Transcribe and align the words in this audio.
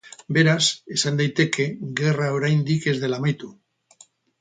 Beraz, 0.37 0.63
esan 0.95 1.19
daiteke 1.19 1.67
gerra 2.01 2.33
oraindik 2.41 2.91
ez 2.93 2.99
dela 3.07 3.23
amaitu. 3.25 3.55